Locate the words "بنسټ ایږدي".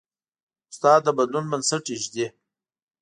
1.51-2.27